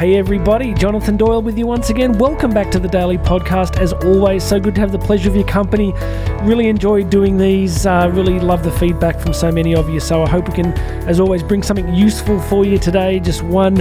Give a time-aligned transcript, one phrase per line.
[0.00, 2.16] hey everybody, Jonathan Doyle with you once again.
[2.16, 3.78] Welcome back to the Daily Podcast.
[3.78, 5.92] As always, so good to have the pleasure of your company.
[6.40, 7.84] Really enjoy doing these.
[7.84, 10.00] Uh, really love the feedback from so many of you.
[10.00, 10.72] So I hope we can,
[11.06, 13.20] as always, bring something useful for you today.
[13.20, 13.74] Just one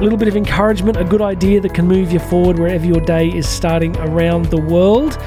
[0.00, 3.28] little bit of encouragement, a good idea that can move you forward wherever your day
[3.28, 5.18] is starting around the world.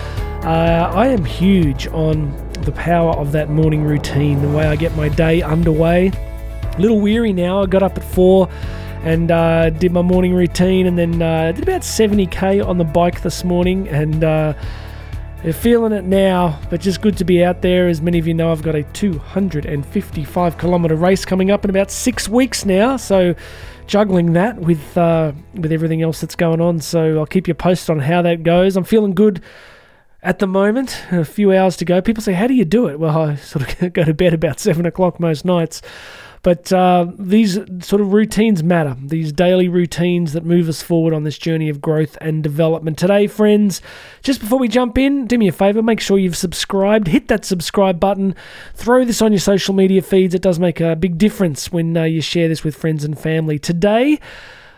[0.44, 4.96] Uh, I am huge on the power of that morning routine, the way I get
[4.96, 6.08] my day underway.
[6.64, 7.62] A little weary now.
[7.62, 8.50] I got up at four
[9.04, 13.22] and uh, did my morning routine and then uh, did about 70k on the bike
[13.22, 14.54] this morning and uh,
[15.54, 18.52] feeling it now but just good to be out there as many of you know
[18.52, 23.34] i've got a 255 kilometer race coming up in about six weeks now so
[23.88, 27.90] juggling that with uh, with everything else that's going on so i'll keep you posted
[27.90, 29.42] on how that goes i'm feeling good
[30.24, 32.00] at the moment, a few hours to go.
[32.02, 33.00] People say, How do you do it?
[33.00, 35.82] Well, I sort of go to bed about seven o'clock most nights.
[36.44, 41.24] But uh, these sort of routines matter, these daily routines that move us forward on
[41.24, 42.98] this journey of growth and development.
[42.98, 43.80] Today, friends,
[44.24, 47.46] just before we jump in, do me a favor, make sure you've subscribed, hit that
[47.46, 48.36] subscribe button,
[48.74, 50.34] throw this on your social media feeds.
[50.34, 53.60] It does make a big difference when uh, you share this with friends and family.
[53.60, 54.20] Today,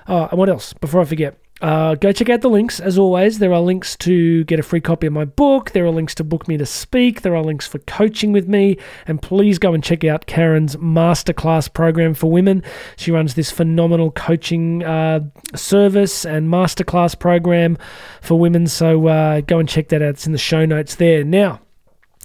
[0.07, 0.73] uh, and what else?
[0.73, 2.81] Before I forget, uh, go check out the links.
[2.81, 5.71] As always, there are links to get a free copy of my book.
[5.71, 7.21] There are links to book me to speak.
[7.21, 8.77] There are links for coaching with me.
[9.07, 12.63] And please go and check out Karen's masterclass program for women.
[12.97, 15.21] She runs this phenomenal coaching uh,
[15.55, 17.77] service and masterclass program
[18.19, 18.67] for women.
[18.67, 20.09] So uh, go and check that out.
[20.09, 21.23] It's in the show notes there.
[21.23, 21.61] Now,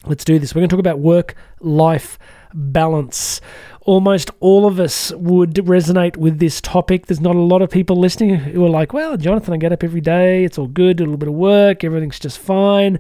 [0.05, 0.53] let's do this.
[0.53, 2.19] We're going to talk about work life
[2.55, 3.41] balance
[3.89, 7.07] almost all of us would resonate with this topic.
[7.07, 9.83] There's not a lot of people listening who are like, well, Jonathan, I get up
[9.83, 12.99] every day, it's all good, a little bit of work, everything's just fine.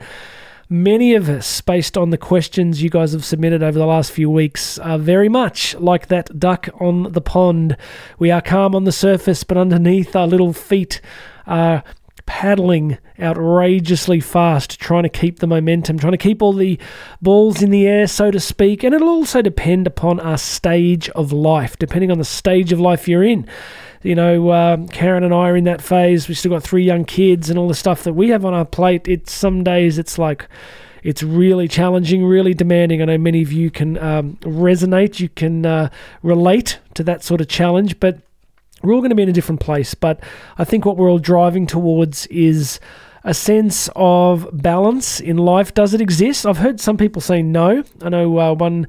[0.70, 4.30] Many of us, based on the questions you guys have submitted over the last few
[4.30, 7.76] weeks, are very much like that duck on the pond.
[8.18, 11.02] We are calm on the surface, but underneath our little feet
[11.46, 11.84] are
[12.28, 16.78] paddling outrageously fast, trying to keep the momentum, trying to keep all the
[17.22, 18.84] balls in the air, so to speak.
[18.84, 23.08] And it'll also depend upon our stage of life, depending on the stage of life
[23.08, 23.48] you're in.
[24.02, 26.28] You know, uh, Karen and I are in that phase.
[26.28, 28.66] We've still got three young kids and all the stuff that we have on our
[28.66, 29.08] plate.
[29.08, 30.46] It's some days it's like
[31.02, 33.00] it's really challenging, really demanding.
[33.00, 35.88] I know many of you can um, resonate, you can uh,
[36.22, 38.18] relate to that sort of challenge, but
[38.82, 40.20] we're all going to be in a different place, but
[40.56, 42.80] I think what we're all driving towards is
[43.24, 45.74] a sense of balance in life.
[45.74, 46.46] Does it exist?
[46.46, 47.82] I've heard some people say no.
[48.02, 48.86] I know uh, one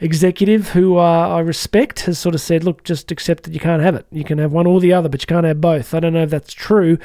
[0.00, 3.82] executive who uh, I respect has sort of said, look, just accept that you can't
[3.82, 4.06] have it.
[4.10, 5.94] You can have one or the other, but you can't have both.
[5.94, 6.98] I don't know if that's true.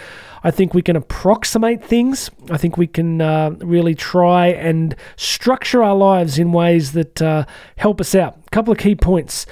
[0.43, 2.29] I think we can approximate things.
[2.49, 7.45] I think we can uh, really try and structure our lives in ways that uh,
[7.77, 8.37] help us out.
[8.45, 9.45] A couple of key points.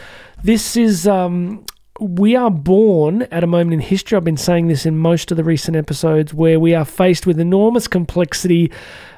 [0.44, 1.66] This is um,
[2.02, 4.16] we are born at a moment in history.
[4.16, 7.40] I've been saying this in most of the recent episodes where we are faced with
[7.40, 8.72] enormous complexity,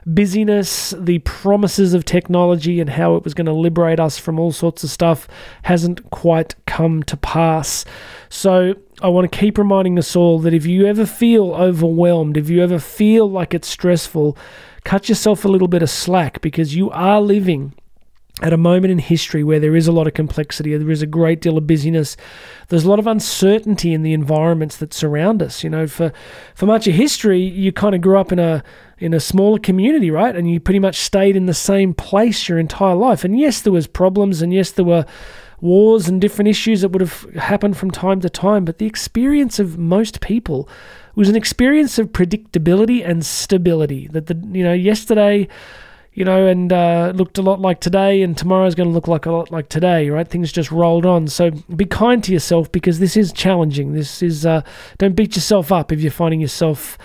[0.06, 4.52] busyness, the promises of technology and how it was going to liberate us from all
[4.52, 5.30] sorts of stuff
[5.64, 7.86] hasn't quite come to pass.
[8.28, 12.50] So, I want to keep reminding us all that if you ever feel overwhelmed, if
[12.50, 14.38] you ever feel like it's stressful,
[14.84, 17.74] cut yourself a little bit of slack because you are living
[18.42, 21.08] at a moment in history where there is a lot of complexity, there is a
[21.08, 22.18] great deal of busyness,
[22.70, 25.64] there's a lot of uncertainty in the environments that surround us.
[25.64, 26.12] You know, for
[26.56, 28.64] for much of history, you kind of grew up in a
[28.98, 30.36] in a smaller community, right?
[30.36, 33.24] And you pretty much stayed in the same place your entire life.
[33.24, 35.06] And yes, there was problems, and yes, there were
[35.62, 38.66] wars and different issues that would have happened from time to time.
[38.66, 40.68] But the experience of most people
[41.16, 44.08] was an experience of predictability and stability.
[44.08, 45.48] That the you know yesterday
[46.14, 49.26] you know, and uh, looked a lot like today, and tomorrow's going to look like
[49.26, 50.28] a lot like today, right?
[50.28, 51.28] Things just rolled on.
[51.28, 53.94] So be kind to yourself because this is challenging.
[53.94, 54.62] This is, uh,
[55.00, 56.98] don't beat yourself up if you're finding yourself,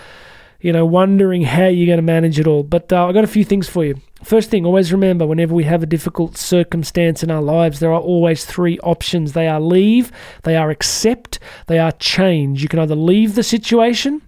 [0.61, 2.61] you know, wondering how you're going to manage it all.
[2.63, 3.99] But uh, I've got a few things for you.
[4.23, 8.01] First thing, always remember whenever we have a difficult circumstance in our lives, there are
[8.01, 10.11] always three options they are leave,
[10.43, 12.61] they are accept, they are change.
[12.61, 14.21] You can either leave the situation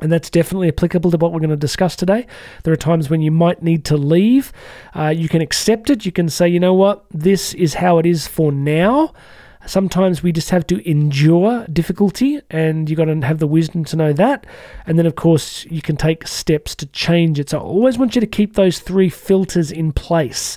[0.00, 2.26] and that's definitely applicable to what we're going to discuss today.
[2.64, 4.52] There are times when you might need to leave.
[4.94, 6.04] Uh, you can accept it.
[6.04, 9.12] You can say, you know what, this is how it is for now.
[9.66, 13.96] Sometimes we just have to endure difficulty, and you've got to have the wisdom to
[13.96, 14.46] know that.
[14.86, 17.50] And then, of course, you can take steps to change it.
[17.50, 20.56] So I always want you to keep those three filters in place.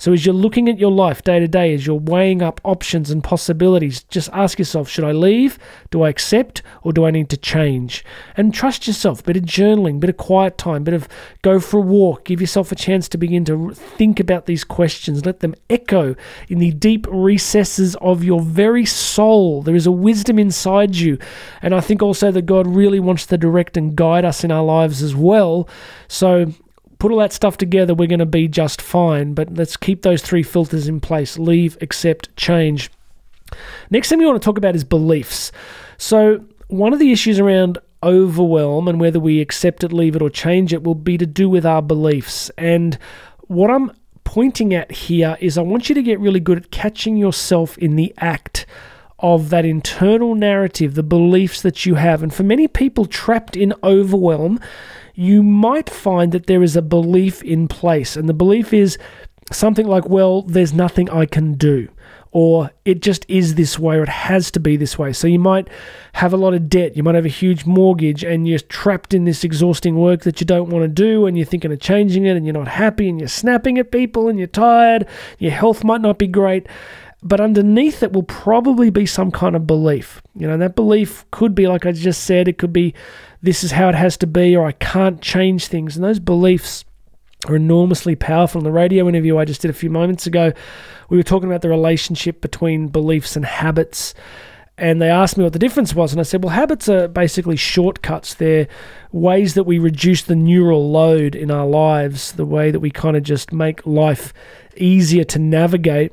[0.00, 3.10] So as you're looking at your life day to day, as you're weighing up options
[3.10, 5.58] and possibilities, just ask yourself, should I leave?
[5.90, 6.62] Do I accept?
[6.82, 8.02] Or do I need to change?
[8.34, 9.22] And trust yourself.
[9.22, 11.06] Bit of journaling, bit of quiet time, bit of
[11.42, 12.24] go for a walk.
[12.24, 15.26] Give yourself a chance to begin to think about these questions.
[15.26, 16.16] Let them echo
[16.48, 19.60] in the deep recesses of your very soul.
[19.60, 21.18] There is a wisdom inside you.
[21.60, 24.64] And I think also that God really wants to direct and guide us in our
[24.64, 25.68] lives as well.
[26.08, 26.54] So
[27.00, 29.34] put all that stuff together, we're going to be just fine.
[29.34, 32.90] But let's keep those three filters in place leave, accept, change.
[33.90, 35.50] Next thing we want to talk about is beliefs.
[35.98, 40.30] So, one of the issues around overwhelm and whether we accept it, leave it, or
[40.30, 42.50] change it will be to do with our beliefs.
[42.56, 42.96] And
[43.48, 43.90] what I'm
[44.22, 47.96] pointing at here is I want you to get really good at catching yourself in
[47.96, 48.66] the act
[49.20, 52.22] of that internal narrative, the beliefs that you have.
[52.22, 54.60] And for many people trapped in overwhelm,
[55.14, 58.16] you might find that there is a belief in place.
[58.16, 58.98] And the belief is
[59.52, 61.88] something like, well, there's nothing I can do
[62.32, 65.12] or it just is this way or it has to be this way.
[65.12, 65.68] So you might
[66.12, 69.24] have a lot of debt, you might have a huge mortgage, and you're trapped in
[69.24, 72.36] this exhausting work that you don't want to do, and you're thinking of changing it,
[72.36, 75.06] and you're not happy, and you're snapping at people, and you're tired,
[75.38, 76.68] your health might not be great.
[77.22, 80.22] But underneath it will probably be some kind of belief.
[80.34, 82.94] You know, that belief could be, like I just said, it could be
[83.42, 85.96] this is how it has to be, or I can't change things.
[85.96, 86.84] And those beliefs
[87.46, 88.60] are enormously powerful.
[88.60, 90.52] In the radio interview I just did a few moments ago,
[91.08, 94.14] we were talking about the relationship between beliefs and habits.
[94.80, 96.10] And they asked me what the difference was.
[96.10, 98.32] And I said, well, habits are basically shortcuts.
[98.32, 98.66] They're
[99.12, 103.14] ways that we reduce the neural load in our lives, the way that we kind
[103.14, 104.32] of just make life
[104.78, 106.12] easier to navigate.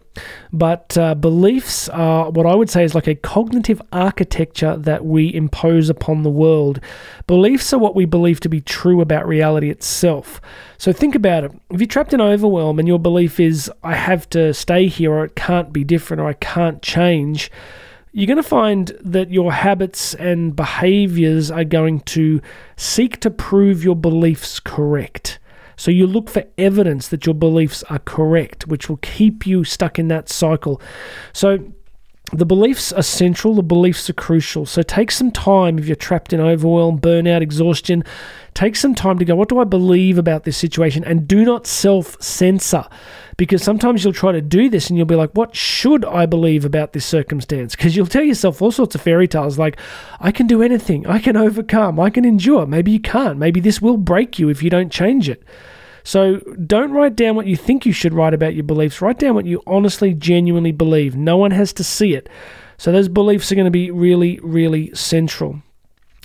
[0.52, 5.34] But uh, beliefs are what I would say is like a cognitive architecture that we
[5.34, 6.82] impose upon the world.
[7.26, 10.42] Beliefs are what we believe to be true about reality itself.
[10.78, 11.54] So think about it.
[11.70, 15.24] If you're trapped in overwhelm and your belief is, I have to stay here or
[15.24, 17.50] it can't be different or I can't change
[18.18, 22.42] you're going to find that your habits and behaviors are going to
[22.76, 25.38] seek to prove your beliefs correct.
[25.76, 30.00] So you look for evidence that your beliefs are correct, which will keep you stuck
[30.00, 30.82] in that cycle.
[31.32, 31.60] So
[32.34, 34.66] the beliefs are central, the beliefs are crucial.
[34.66, 38.04] So take some time if you're trapped in overwhelm, burnout, exhaustion.
[38.54, 41.06] Take some time to go, what do I believe about this situation?
[41.06, 42.86] And do not self censor
[43.38, 46.66] because sometimes you'll try to do this and you'll be like, what should I believe
[46.66, 47.76] about this circumstance?
[47.76, 49.80] Because you'll tell yourself all sorts of fairy tales like,
[50.20, 52.66] I can do anything, I can overcome, I can endure.
[52.66, 53.38] Maybe you can't.
[53.38, 55.44] Maybe this will break you if you don't change it.
[56.08, 59.02] So don't write down what you think you should write about your beliefs.
[59.02, 61.18] Write down what you honestly, genuinely believe.
[61.18, 62.30] No one has to see it.
[62.78, 65.62] So those beliefs are going to be really, really central.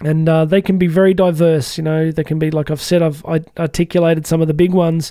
[0.00, 1.76] And uh, they can be very diverse.
[1.76, 3.25] You know, they can be, like I've said, I've
[3.58, 5.11] articulated some of the big ones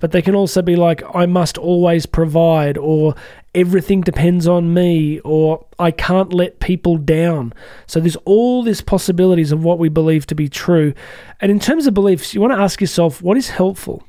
[0.00, 3.14] but they can also be like, I must always provide, or
[3.54, 7.52] everything depends on me, or I can't let people down.
[7.86, 10.94] So there's all these possibilities of what we believe to be true.
[11.40, 14.04] And in terms of beliefs, you want to ask yourself, what is helpful?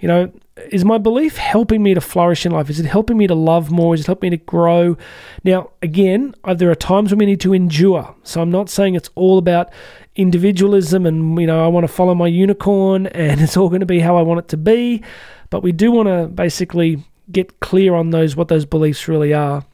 [0.00, 0.32] You know,
[0.70, 2.68] is my belief helping me to flourish in life?
[2.68, 3.94] Is it helping me to love more?
[3.94, 4.96] Is it helping me to grow?
[5.44, 8.14] Now, again, uh, there are times when we need to endure.
[8.24, 9.72] So I'm not saying it's all about
[10.16, 13.86] individualism and, you know, I want to follow my unicorn and it's all going to
[13.86, 15.02] be how I want it to be.
[15.50, 19.64] But we do want to basically get clear on those, what those beliefs really are.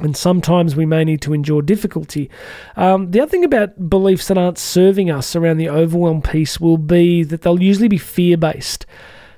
[0.00, 2.28] And sometimes we may need to endure difficulty.
[2.76, 6.76] Um, the other thing about beliefs that aren't serving us around the overwhelm piece will
[6.76, 8.84] be that they'll usually be fear based.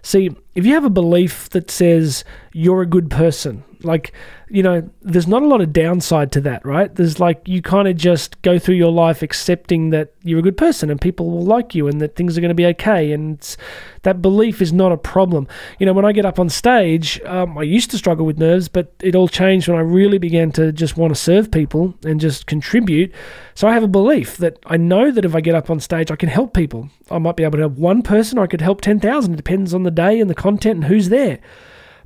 [0.02, 4.12] See, if you have a belief that says you're a good person, like,
[4.48, 6.94] you know, there's not a lot of downside to that, right?
[6.94, 10.56] There's like you kind of just go through your life accepting that you're a good
[10.56, 13.12] person and people will like you and that things are going to be okay.
[13.12, 13.56] And
[14.02, 15.46] that belief is not a problem.
[15.78, 18.68] You know, when I get up on stage, um, I used to struggle with nerves,
[18.68, 22.20] but it all changed when I really began to just want to serve people and
[22.20, 23.12] just contribute.
[23.54, 26.10] So I have a belief that I know that if I get up on stage,
[26.10, 26.88] I can help people.
[27.10, 29.32] I might be able to help one person or I could help 10,000.
[29.32, 31.38] It depends on the day and the content and who's there.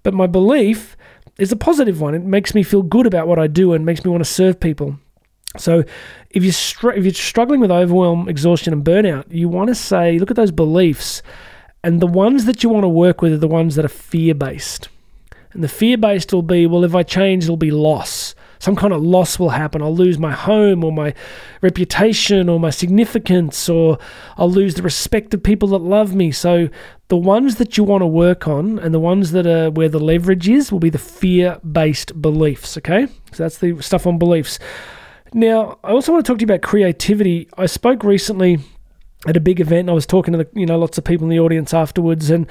[0.03, 0.97] But my belief
[1.39, 2.15] is a positive one.
[2.15, 4.61] It makes me feel good about what I do and makes me want to serve
[4.61, 4.99] people.
[5.59, 5.85] So,
[6.31, 10.19] if you're str- if you're struggling with overwhelm, exhaustion, and burnout, you want to say,
[10.19, 11.23] look at those beliefs,
[11.85, 14.35] and the ones that you want to work with are the ones that are fear
[14.35, 14.89] based.
[15.53, 18.93] And the fear based will be, well, if I change, it'll be loss some kind
[18.93, 19.83] of loss will happen.
[19.83, 21.15] I'll lose my home or my
[21.63, 23.99] reputation or my significance or
[24.37, 26.31] I'll lose the respect of people that love me.
[26.31, 26.69] So
[27.09, 29.99] the ones that you want to work on and the ones that are where the
[29.99, 33.09] leverage is will be the fear-based beliefs, okay?
[33.33, 34.61] So that's the stuff on beliefs.
[35.35, 37.49] Now, I also want to talk to you about creativity.
[37.59, 38.61] I spoke recently
[39.27, 39.81] at a big event.
[39.81, 42.31] and I was talking to the, you know lots of people in the audience afterwards
[42.31, 42.47] and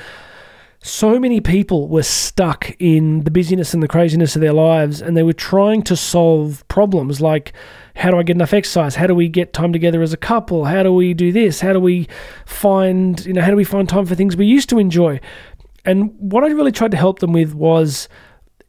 [0.83, 5.15] so many people were stuck in the busyness and the craziness of their lives and
[5.15, 7.53] they were trying to solve problems like
[7.95, 8.95] how do I get enough exercise?
[8.95, 10.65] How do we get time together as a couple?
[10.65, 11.59] How do we do this?
[11.59, 12.07] How do we
[12.45, 15.19] find, you know, how do we find time for things we used to enjoy?
[15.85, 18.07] And what I really tried to help them with was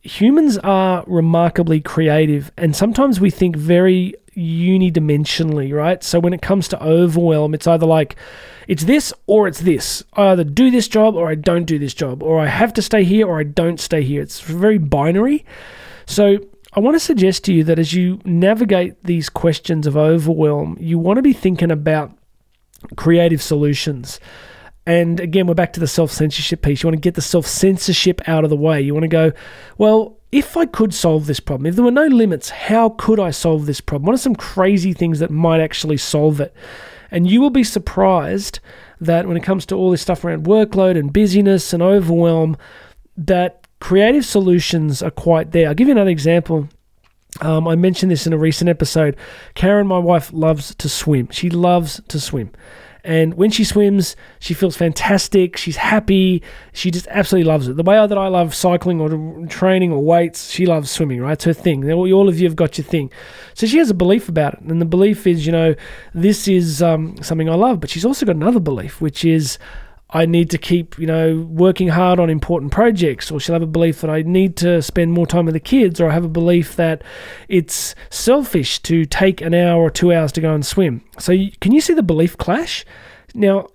[0.02, 6.02] humans are remarkably creative, and sometimes we think very unidimensionally, right?
[6.02, 8.16] So when it comes to overwhelm, it's either like
[8.68, 10.02] it's this or it's this.
[10.14, 12.82] I either do this job or I don't do this job, or I have to
[12.82, 14.22] stay here or I don't stay here.
[14.22, 15.44] It's very binary.
[16.06, 16.38] So
[16.74, 20.98] I want to suggest to you that as you navigate these questions of overwhelm, you
[20.98, 22.12] want to be thinking about
[22.96, 24.18] creative solutions.
[24.86, 26.82] And again, we're back to the self censorship piece.
[26.82, 28.80] You want to get the self censorship out of the way.
[28.80, 29.32] You want to go,
[29.78, 33.30] well, if I could solve this problem, if there were no limits, how could I
[33.30, 34.06] solve this problem?
[34.06, 36.54] What are some crazy things that might actually solve it?
[37.10, 38.58] And you will be surprised
[39.00, 42.56] that when it comes to all this stuff around workload and busyness and overwhelm,
[43.16, 45.68] that creative solutions are quite there.
[45.68, 46.68] I'll give you another example.
[47.40, 49.16] Um, I mentioned this in a recent episode.
[49.54, 51.28] Karen, my wife, loves to swim.
[51.30, 52.50] She loves to swim.
[53.04, 55.56] And when she swims, she feels fantastic.
[55.56, 56.42] She's happy.
[56.72, 57.76] She just absolutely loves it.
[57.76, 61.32] The way that I love cycling or training or weights, she loves swimming, right?
[61.32, 61.90] It's her thing.
[61.90, 63.10] All of you have got your thing.
[63.54, 64.60] So she has a belief about it.
[64.60, 65.74] And the belief is, you know,
[66.14, 67.80] this is um, something I love.
[67.80, 69.58] But she's also got another belief, which is,
[70.12, 73.66] I need to keep, you know, working hard on important projects, or she'll have a
[73.66, 76.28] belief that I need to spend more time with the kids, or I have a
[76.28, 77.02] belief that
[77.48, 81.02] it's selfish to take an hour or two hours to go and swim.
[81.18, 82.84] So, you, can you see the belief clash?
[83.34, 83.68] Now,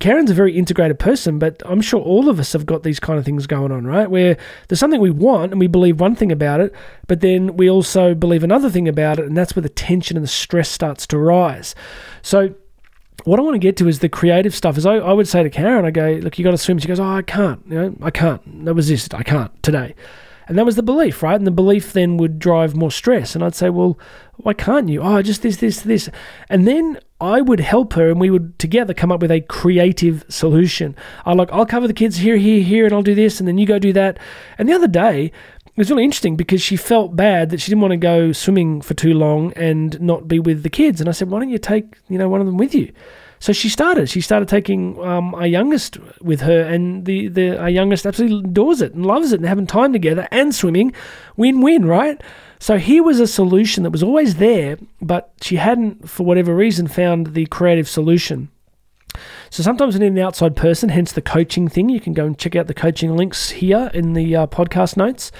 [0.00, 3.16] Karen's a very integrated person, but I'm sure all of us have got these kind
[3.16, 4.10] of things going on, right?
[4.10, 4.36] Where
[4.66, 6.74] there's something we want and we believe one thing about it,
[7.06, 10.24] but then we also believe another thing about it, and that's where the tension and
[10.24, 11.76] the stress starts to rise.
[12.22, 12.54] So,
[13.24, 14.78] what I want to get to is the creative stuff.
[14.78, 16.78] Is I, I would say to Karen, I go, look, you got to swim.
[16.78, 17.62] She goes, oh, I can't.
[17.68, 18.64] You know, I can't.
[18.64, 19.08] That was this.
[19.12, 19.94] I can't today.
[20.46, 21.36] And that was the belief, right?
[21.36, 23.34] And the belief then would drive more stress.
[23.34, 23.98] And I'd say, well,
[24.36, 25.00] why can't you?
[25.00, 26.10] Oh, just this, this, this.
[26.50, 30.24] And then I would help her and we would together come up with a creative
[30.28, 30.94] solution.
[31.24, 33.48] Oh, I like, I'll cover the kids here, here, here, and I'll do this, and
[33.48, 34.18] then you go do that.
[34.58, 35.32] And the other day,
[35.74, 38.80] it was really interesting because she felt bad that she didn't want to go swimming
[38.80, 41.00] for too long and not be with the kids.
[41.00, 42.92] And I said, why don't you take, you know, one of them with you?
[43.40, 44.08] So she started.
[44.08, 48.80] She started taking um, our youngest with her, and the, the our youngest absolutely adores
[48.80, 50.94] it and loves it, and having time together and swimming,
[51.36, 52.22] win win, right?
[52.58, 56.86] So here was a solution that was always there, but she hadn't, for whatever reason,
[56.86, 58.48] found the creative solution.
[59.54, 61.88] So sometimes we need an outside person, hence the coaching thing.
[61.88, 65.30] You can go and check out the coaching links here in the uh, podcast notes.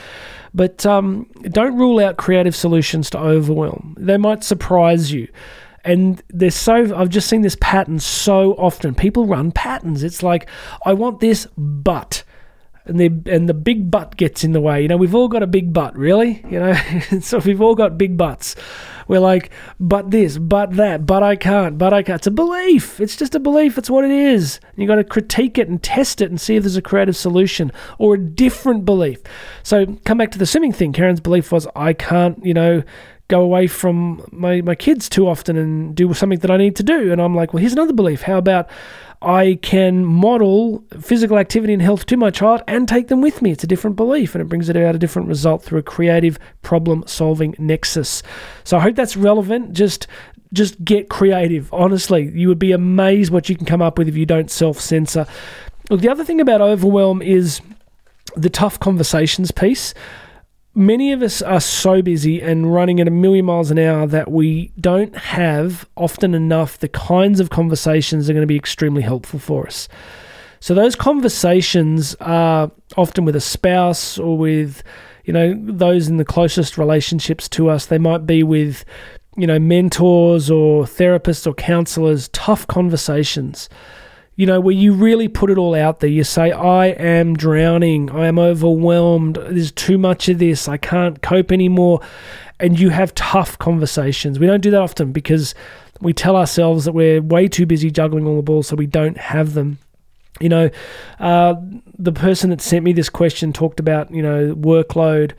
[0.55, 3.97] But um, don't rule out creative solutions to overwhelm.
[3.99, 5.27] They might surprise you.
[5.83, 8.95] And there's so I've just seen this pattern so often.
[8.95, 10.05] People run patterns.
[10.05, 10.49] It's like,
[10.87, 12.23] I want this, but
[12.85, 14.81] and the and the big butt gets in the way.
[14.81, 16.41] You know, we've all got a big butt, really.
[16.49, 16.75] You know,
[17.21, 18.55] so we've all got big butts.
[19.09, 22.21] We're like, but this, but that, but I can't, but I can't.
[22.21, 23.01] It's a belief.
[23.01, 23.79] It's just a belief.
[23.79, 24.61] It's what it is.
[24.77, 27.73] You got to critique it and test it and see if there's a creative solution
[27.99, 29.23] or a different belief.
[29.63, 30.93] So come back to the swimming thing.
[30.93, 32.83] Karen's belief was, I can't, you know,
[33.29, 36.83] go away from my, my kids too often and do something that I need to
[36.83, 37.11] do.
[37.11, 38.23] And I'm like, well, here's another belief.
[38.23, 38.69] How about
[39.25, 43.51] I can model physical activity and health to my child and take them with me.
[43.53, 46.39] It's a different belief and it brings it out a different result through a creative
[46.63, 48.23] problem solving nexus.
[48.65, 49.73] So I hope that's relevant.
[49.73, 50.07] Just
[50.53, 51.73] just get creative.
[51.73, 54.79] Honestly, you would be amazed what you can come up with if you don't self
[54.81, 55.27] censor.
[55.91, 57.61] Look, the other thing about overwhelm is
[58.37, 59.95] the tough conversations piece
[60.75, 64.31] many of us are so busy and running at a million miles an hour that
[64.31, 69.03] we don't have often enough the kinds of conversations that are going to be extremely
[69.03, 69.89] helpful for us.
[70.61, 74.83] So those conversations are often with a spouse or with,
[75.25, 77.87] you know, those in the closest relationships to us.
[77.87, 78.85] They might be with,
[79.37, 83.69] you know, mentors or therapists or counselors, tough conversations
[84.37, 86.11] you know, where you really put it all out there.
[86.11, 88.11] You say, I am drowning.
[88.11, 89.37] I am overwhelmed.
[89.37, 90.69] There's too much of this.
[90.69, 92.01] I can't cope anymore.
[92.59, 94.39] And you have tough conversations.
[94.39, 95.55] We don't do that often because
[96.01, 99.19] we tell ourselves that we're way too busy juggling all the balls, so we don't
[99.19, 99.79] have them.
[100.41, 100.71] You know,
[101.21, 101.55] uh,
[101.97, 105.33] the person that sent me this question talked about, you know, workload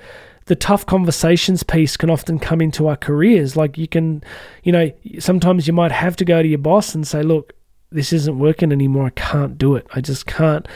[0.46, 3.56] the tough conversations piece can often come into our careers.
[3.56, 4.24] Like you can,
[4.64, 7.54] you know, sometimes you might have to go to your boss and say, look,
[7.96, 9.08] this isn't working anymore.
[9.08, 9.88] I can't do it.
[9.94, 10.68] I just can't.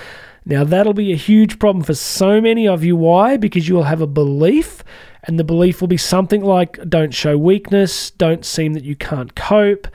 [0.45, 2.95] Now, that'll be a huge problem for so many of you.
[2.95, 3.37] Why?
[3.37, 4.83] Because you will have a belief,
[5.23, 9.35] and the belief will be something like don't show weakness, don't seem that you can't
[9.35, 9.87] cope,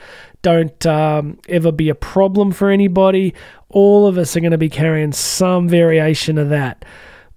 [0.42, 3.34] don't um, ever be a problem for anybody.
[3.70, 6.84] All of us are going to be carrying some variation of that.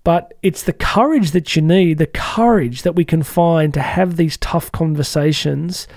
[0.04, 4.16] But it's the courage that you need, the courage that we can find to have
[4.16, 5.88] these tough conversations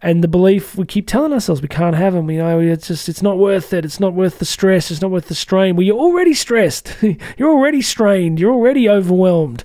[0.00, 2.30] and the belief we keep telling ourselves we can't have them.
[2.30, 3.84] You know, it's just it's not worth it.
[3.84, 4.90] It's not worth the stress.
[4.90, 5.76] It's not worth the strain.
[5.76, 6.96] Well, you're already stressed.
[7.36, 8.38] you're already strained.
[8.40, 9.64] You're already overwhelmed.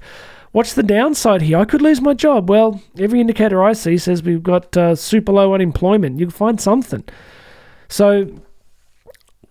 [0.52, 1.58] What's the downside here?
[1.58, 2.50] I could lose my job.
[2.50, 6.20] Well, every indicator I see says we've got uh, super low unemployment.
[6.20, 7.04] You can find something.
[7.90, 8.28] So,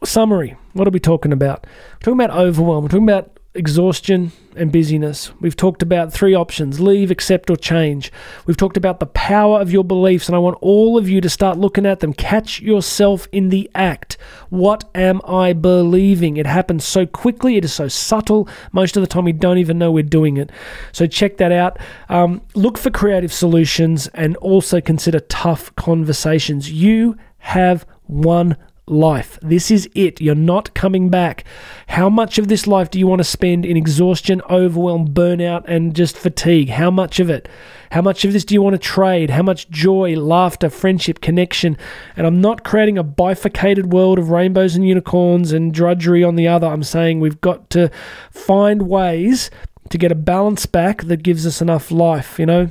[0.04, 1.66] summary what are we talking about?
[1.94, 2.84] We're talking about overwhelm.
[2.84, 5.30] We're talking about exhaustion and busyness.
[5.40, 8.10] We've talked about three options leave, accept, or change.
[8.46, 11.28] We've talked about the power of your beliefs, and I want all of you to
[11.28, 12.14] start looking at them.
[12.14, 14.16] Catch yourself in the act.
[14.48, 16.36] What am I believing?
[16.36, 18.48] It happens so quickly, it is so subtle.
[18.72, 20.50] Most of the time, we don't even know we're doing it.
[20.92, 21.78] So, check that out.
[22.08, 26.72] Um, look for creative solutions and also consider tough conversations.
[26.72, 29.38] You have one life.
[29.42, 30.20] This is it.
[30.20, 31.44] You're not coming back.
[31.88, 35.94] How much of this life do you want to spend in exhaustion, overwhelm, burnout, and
[35.94, 36.70] just fatigue?
[36.70, 37.48] How much of it?
[37.92, 39.30] How much of this do you want to trade?
[39.30, 41.76] How much joy, laughter, friendship, connection?
[42.16, 46.48] And I'm not creating a bifurcated world of rainbows and unicorns and drudgery on the
[46.48, 46.66] other.
[46.66, 47.90] I'm saying we've got to
[48.30, 49.50] find ways
[49.90, 52.68] to get a balance back that gives us enough life, you know?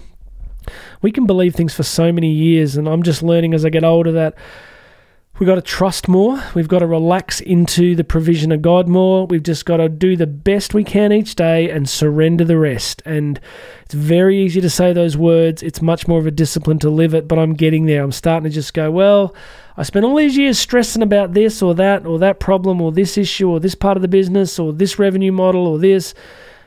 [1.01, 3.84] We can believe things for so many years, and I'm just learning as I get
[3.84, 4.36] older that
[5.42, 6.40] We've got to trust more.
[6.54, 9.26] We've got to relax into the provision of God more.
[9.26, 13.02] We've just got to do the best we can each day and surrender the rest.
[13.08, 13.40] And
[13.82, 15.64] it's very easy to say those words.
[15.64, 18.04] It's much more of a discipline to live it, but I'm getting there.
[18.04, 19.34] I'm starting to just go, well,
[19.78, 23.18] I spent all these years stressing about this or that or that problem or this
[23.18, 26.14] issue or this part of the business or this revenue model or this.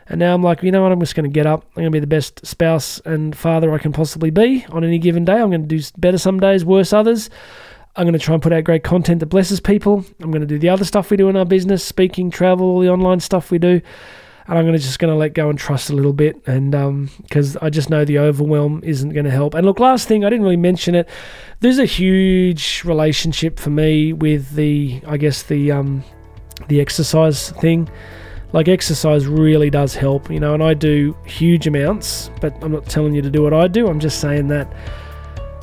[0.09, 0.90] And now I'm like, you know what?
[0.90, 1.64] I'm just going to get up.
[1.76, 4.99] I'm going to be the best spouse and father I can possibly be on any
[4.99, 5.40] given day.
[5.40, 7.31] I'm going to do better some days, worse others.
[7.96, 10.04] I'm going to try and put out great content that blesses people.
[10.20, 12.80] I'm going to do the other stuff we do in our business, speaking, travel, all
[12.80, 13.80] the online stuff we do.
[14.46, 16.72] And I'm going to just going to let go and trust a little bit, and
[17.22, 19.54] because um, I just know the overwhelm isn't going to help.
[19.54, 21.08] And look, last thing I didn't really mention it.
[21.60, 26.04] There's a huge relationship for me with the, I guess the um,
[26.68, 27.88] the exercise thing.
[28.52, 30.52] Like exercise really does help, you know.
[30.52, 33.88] And I do huge amounts, but I'm not telling you to do what I do.
[33.88, 34.71] I'm just saying that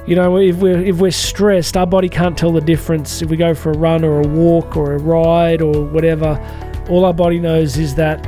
[0.08, 3.22] you know, if we're if we're stressed, our body can't tell the difference.
[3.22, 6.40] If we go for a run or a walk or a ride or whatever,
[6.90, 8.26] all our body knows is that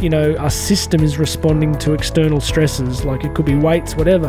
[0.00, 4.28] you know our system is responding to external stresses, like it could be weights, whatever,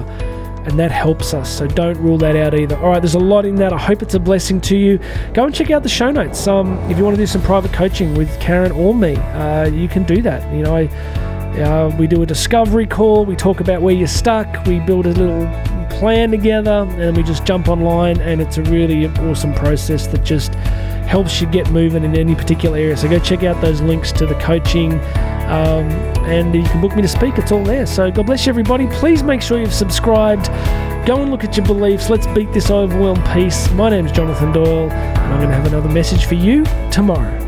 [0.66, 1.56] and that helps us.
[1.56, 2.76] So don't rule that out either.
[2.78, 3.74] All right, there's a lot in that.
[3.74, 5.00] I hope it's a blessing to you.
[5.36, 6.48] Go and check out the show notes.
[6.48, 9.88] Um, if you want to do some private coaching with Karen or me, uh, you
[9.88, 10.52] can do that.
[10.52, 10.88] You know, I,
[11.62, 13.24] uh, we do a discovery call.
[13.24, 14.66] We talk about where you're stuck.
[14.66, 15.46] We build a little
[15.98, 20.54] plan together and we just jump online and it's a really awesome process that just
[21.06, 22.96] helps you get moving in any particular area.
[22.96, 24.94] So go check out those links to the coaching
[25.50, 25.90] um,
[26.28, 27.40] and you can book me to speak.
[27.40, 27.88] It's all there.
[27.88, 28.86] So God bless you, everybody.
[28.88, 30.48] Please make sure you've subscribed.
[31.08, 32.12] Go and look at your beliefs.
[32.12, 33.72] Let's beat this overwhelmed piece.
[33.72, 37.47] My name is Jonathan Doyle and I'm going to have another message for you tomorrow.